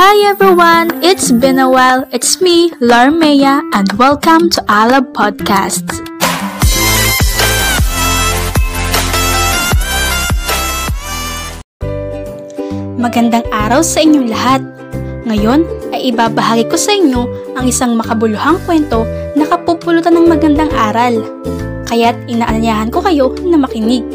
[0.00, 2.08] Hi everyone, it's been a while.
[2.08, 6.00] It's me, Larmea, and welcome to Alab Podcasts.
[12.96, 14.64] Magandang araw sa inyong lahat.
[15.28, 19.04] Ngayon ay ibabahagi ko sa inyo ang isang makabuluhang kwento
[19.36, 21.20] na kapupulutan ng magandang aral.
[21.84, 24.08] Kaya't inaanyahan ko kayo na makinig.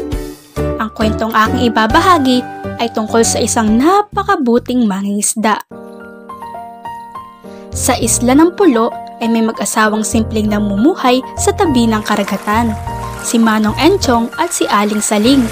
[0.82, 2.42] Ang kwentong aking ibabahagi
[2.78, 5.62] ay tungkol sa isang napakabuting mangingisda.
[7.76, 8.88] Sa isla ng pulo
[9.20, 12.72] ay may mag-asawang simpleng namumuhay sa tabi ng karagatan.
[13.20, 15.44] Si Manong Enchong at si Aling Saling.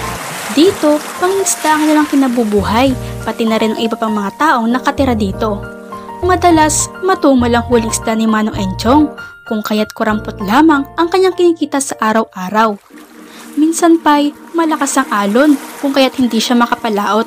[0.53, 2.93] Dito, pangingisda ang nilang kinabubuhay,
[3.25, 5.59] pati na rin ang iba pang mga taong nakatira dito.
[6.25, 9.13] Madalas, matumal ang huling isda ni Manong Enchong,
[9.45, 12.81] kung kaya't kurampot lamang ang kanyang kinikita sa araw-araw.
[13.65, 17.25] Minsan pa'y malakas ang alon kung kaya't hindi siya makapalaot.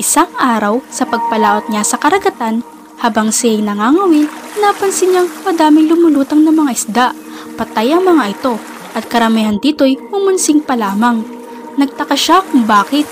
[0.00, 2.64] Isang araw sa pagpalaot niya sa karagatan,
[3.04, 4.24] habang siya'y nangangawil,
[4.56, 7.06] napansin niyang madaming lumulutang na mga isda.
[7.60, 8.56] Patay ang mga ito
[8.96, 11.20] at karamihan dito'y umunsing pa lamang.
[11.76, 13.04] Nagtaka siya kung bakit.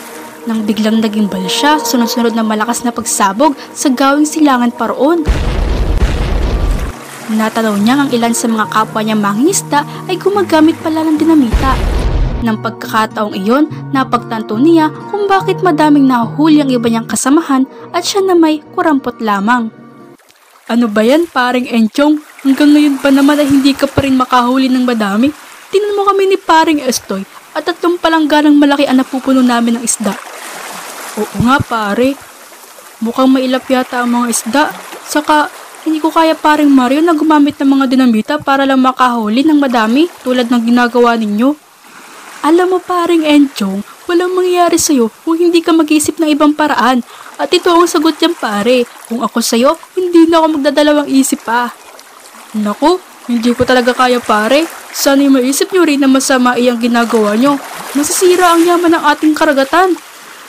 [0.48, 5.20] Nang biglang naging bal siya, sunod-sunod na malakas na pagsabog sa gawing silangan paroon.
[7.28, 12.01] Natanaw niya ang ilan sa mga kapwa niya mangingisda ay gumagamit pala ng dinamita.
[12.42, 18.26] Nang pagkakataong iyon, napagtanto niya kung bakit madaming nahuhuli ang iba niyang kasamahan at siya
[18.26, 19.70] na may kurampot lamang.
[20.66, 22.18] Ano ba yan, paring Enchong?
[22.42, 25.30] Hanggang ngayon pa naman ay hindi ka pa rin makahuli ng madami?
[25.70, 27.22] Tinan mo kami ni paring Estoy
[27.54, 30.12] at tatlong palangganang malaki ang napupuno namin ng isda.
[31.22, 32.18] Oo nga pare,
[32.98, 34.64] mukhang mailap yata ang mga isda.
[35.06, 35.52] Saka,
[35.86, 40.10] hindi ko kaya paring Mario na gumamit ng mga dinamita para lang makahuli ng madami
[40.26, 41.61] tulad ng ginagawa ninyo.
[42.42, 47.06] Alam mo paring Enchong, walang mangyayari sa'yo kung hindi ka mag-isip ng ibang paraan.
[47.38, 51.70] At ito ang sagot niyan pare, kung ako sa'yo, hindi na ako magdadalawang isip pa.
[52.58, 52.98] Naku,
[53.30, 54.66] hindi ko talaga kaya pare.
[54.90, 57.62] Sana'y maisip nyo rin na masama iyang ginagawa nyo.
[57.94, 59.94] Masisira ang yaman ng ating karagatan.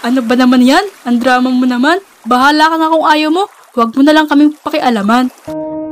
[0.02, 0.84] Ano ba naman yan?
[1.06, 2.02] Ang drama mo naman.
[2.26, 3.44] Bahala ka nga kung ayaw mo.
[3.78, 5.30] Huwag mo na lang kaming pakialaman.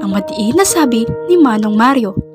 [0.02, 2.31] Ang matiihin na sabi ni Manong Mario.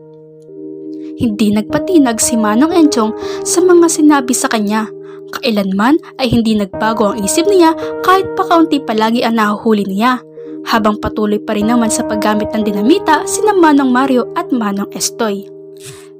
[1.16, 4.84] Hindi nagpatinag si Manong Enchong sa mga sinabi sa kanya.
[5.32, 7.72] Kailanman ay hindi nagbago ang isip niya
[8.04, 10.20] kahit pa kaunti palagi ang nahuhuli niya.
[10.68, 15.46] Habang patuloy pa rin naman sa paggamit ng dinamita sina Manong Mario at Manong Estoy.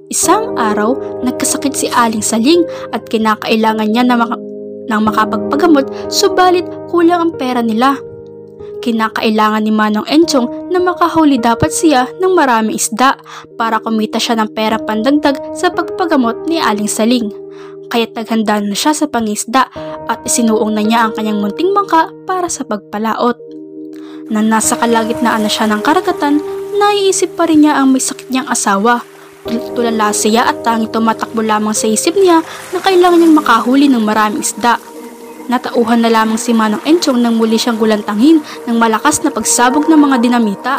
[0.07, 2.63] Isang araw, nagkasakit si Aling Saling
[2.95, 4.39] at kinakailangan niya na maka-
[4.87, 7.99] ng makapagpagamot subalit kulang ang pera nila.
[8.85, 13.19] Kinakailangan ni Manong Enchong na makahuli dapat siya ng maraming isda
[13.59, 17.33] para kumita siya ng pera pandagdag sa pagpagamot ni Aling Saling.
[17.91, 19.71] Kaya't naghanda na siya sa pangisda
[20.07, 23.39] at isinuong na niya ang kanyang munting bangka para sa pagpalaot.
[24.31, 26.43] Na nasa kalagitnaan na siya ng karagatan,
[26.79, 29.07] naiisip pa rin niya ang may sakit niyang asawa.
[29.47, 32.43] Tulala siya at tanging tumatakbo lamang sa isip niya
[32.75, 34.83] na kailangan niyang makahuli ng maraming isda.
[35.47, 39.99] Natauhan na lamang si Manong Enchong nang muli siyang gulantangin ng malakas na pagsabog ng
[39.99, 40.75] mga dinamita.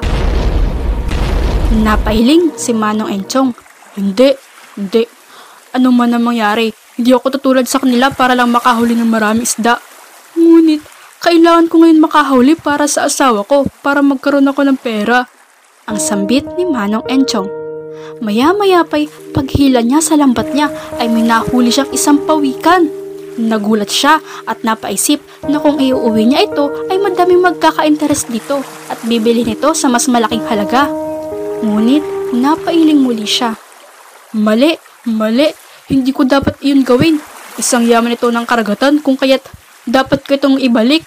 [1.71, 3.55] Napahiling si Manong Enchong.
[3.95, 4.35] Hindi,
[4.75, 5.07] hindi.
[5.71, 6.67] Ano man ang mangyari,
[6.99, 9.79] hindi ako tutulad sa kanila para lang makahuli ng marami isda.
[10.35, 10.83] Ngunit,
[11.23, 15.23] kailangan ko ngayon makahuli para sa asawa ko para magkaroon ako ng pera.
[15.87, 17.47] Ang sambit ni Manong Enchong.
[18.19, 20.67] Maya-maya pa'y paghila niya sa lambat niya
[20.99, 22.96] ay may nahuli siyang isang pawikan.
[23.37, 24.17] Nagulat siya
[24.49, 29.85] at napaisip na kung iuuwi niya ito ay madaming magkaka-interest dito at bibili nito sa
[29.85, 30.89] mas malaking halaga.
[31.61, 33.53] Ngunit napailing muli siya.
[34.33, 34.73] Mali,
[35.05, 35.53] mali,
[35.87, 37.21] hindi ko dapat iyon gawin.
[37.61, 39.45] Isang yaman ito ng karagatan kung kaya't
[39.85, 41.05] dapat ko itong ibalik.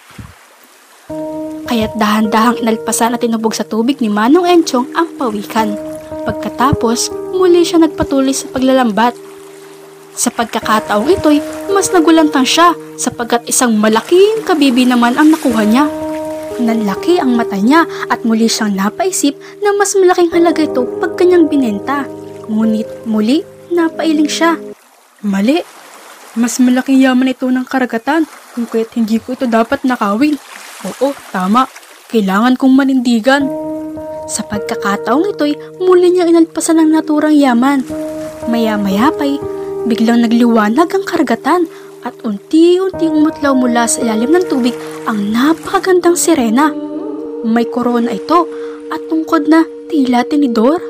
[1.70, 5.78] Kaya't dahan-dahang inalpasan at tinubog sa tubig ni Manong Enchong ang pawikan.
[6.26, 9.29] Pagkatapos, muli siya nagpatuloy sa paglalambat.
[10.15, 11.38] Sa pagkakataong ito'y
[11.71, 15.87] mas nagulantang siya sapagkat isang malaking kabibi naman ang nakuha niya.
[16.60, 19.33] Nanlaki ang mata niya at muli siyang napaisip
[19.65, 22.04] na mas malaking halaga ito pag kanyang binenta.
[22.51, 23.41] Ngunit muli,
[23.72, 24.60] napailing siya.
[25.24, 25.62] Mali.
[26.36, 28.22] Mas malaking yaman ito ng karagatan
[28.54, 30.39] kung kaya't hindi ko ito dapat nakawin.
[30.86, 31.66] Oo, tama.
[32.10, 33.47] Kailangan kong manindigan.
[34.30, 37.83] Sa pagkakataong ito'y muli niyang inalpasan ng naturang yaman.
[38.47, 41.65] Maya-maya pa'y biglang nagliwanag ang karagatan
[42.04, 46.72] at unti-unting umutlaw mula sa ilalim ng tubig ang napakagandang sirena.
[47.44, 48.48] May korona ito
[48.92, 50.80] at tungkod na tila tinidor.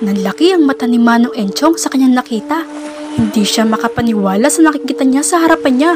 [0.00, 2.64] Nanlaki ang mata ni Manong Enchong sa kanyang nakita.
[3.20, 5.92] Hindi siya makapaniwala sa nakikita niya sa harapan niya.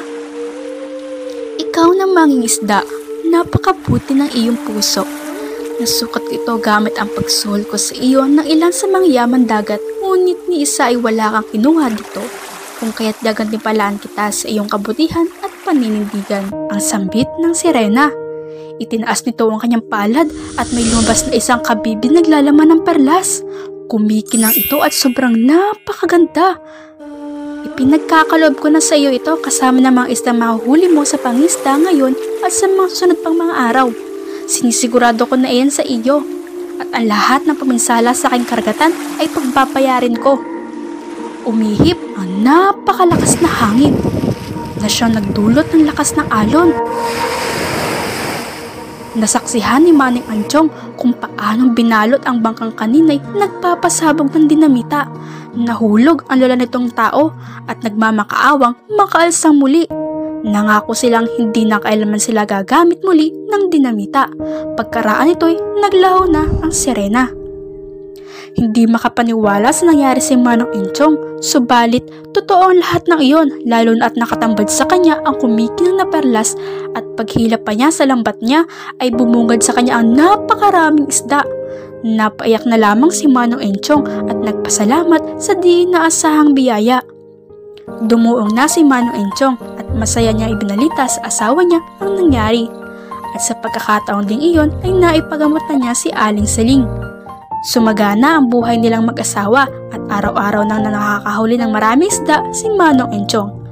[1.60, 2.84] Ikaw na manging isda,
[3.24, 5.23] napakabuti ng iyong puso.
[5.74, 10.46] Nasukat ito gamit ang pagsuhol ko sa iyo ng ilan sa mga yaman dagat ngunit
[10.46, 12.22] ni isa ay wala kang kinuha dito
[12.78, 16.46] kung kaya't gagantimpalaan kita sa iyong kabutihan at paninindigan.
[16.70, 18.14] Ang sambit ng sirena.
[18.78, 23.42] Itinaas nito ang kanyang palad at may lumabas na isang kabibi naglalaman ng perlas.
[23.90, 26.58] Kumikinang ito at sobrang napakaganda.
[27.66, 32.14] Ipinagkakalob ko na sa iyo ito kasama ng mga isang mahuhuli mo sa pangista ngayon
[32.46, 34.03] at sa mga susunod pang mga araw.
[34.44, 36.20] Sinisigurado ko na iyan sa iyo
[36.76, 40.36] at ang lahat ng paminsala sa aking karagatan ay pagbabayarin ko.
[41.48, 43.96] Umihip ang napakalakas na hangin
[44.80, 46.76] na siyang nagdulot ng lakas ng alon.
[49.16, 50.68] Nasaksihan ni Maning Anchong
[51.00, 55.08] kung paanong binalot ang bangkang kaninay nagpapasabog ng dinamita.
[55.54, 57.32] Nahulog ang lola nitong tao
[57.64, 60.03] at nagmamakaawang makaalsang muli.
[60.44, 64.28] Nangako silang hindi na kailanman sila gagamit muli ng dinamita.
[64.76, 67.32] Pagkaraan ito'y naglaho na ang sirena.
[68.54, 74.06] Hindi makapaniwala sa nangyari si Manong Inchong, subalit totoo ang lahat ng iyon lalo na
[74.06, 76.54] at nakatambad sa kanya ang kumikinang na perlas
[76.94, 78.62] at paghilap pa niya sa lambat niya
[79.02, 81.42] ay bumungad sa kanya ang napakaraming isda.
[82.04, 87.02] Napaiyak na lamang si Manong Enchong at nagpasalamat sa di naasahang biyaya.
[88.06, 92.66] Dumuong na si Manong Enchong masaya niya ibinalita sa asawa niya ang nangyari.
[93.34, 96.86] At sa pagkakataon ding iyon ay naipagamot na niya si Aling Saling.
[97.64, 103.64] Sumagana ang buhay nilang mag-asawa at araw-araw nang nakakahuli ng maraming isda si Manong Enchong.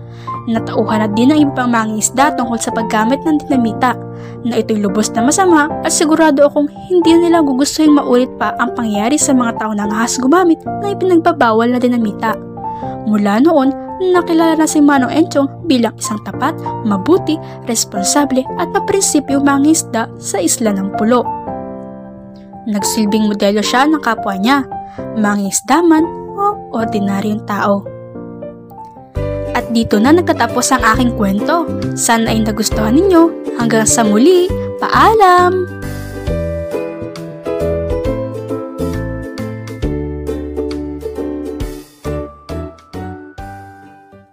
[0.49, 3.95] Natauhan na din ang ibang mga isda tungkol sa paggamit ng dinamita
[4.43, 9.15] na ito'y lubos na masama at sigurado akong hindi nila gugustuhin maulit pa ang pangyayari
[9.15, 12.35] sa mga tao na ngahas gumamit ng ipinagbabawal na dinamita.
[13.07, 13.71] Mula noon,
[14.11, 17.39] nakilala na si Manong Enchong bilang isang tapat, mabuti,
[17.71, 21.23] responsable at maprinsipyo mga isda sa isla ng pulo.
[22.67, 24.67] Nagsilbing modelo siya ng kapwa niya,
[25.15, 26.03] mangisda man
[26.35, 27.87] o ordinaryong tao.
[29.53, 31.69] At dito na nagtatapos ang aking kwento.
[31.93, 33.55] Sana ay nagustuhan ninyo.
[33.61, 34.49] Hanggang sa muli,
[34.81, 35.82] paalam!